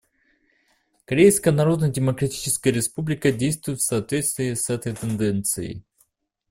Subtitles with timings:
[1.05, 5.83] Корейская Народно-Демократическая Республика действует в соответствии с этой тенденцией.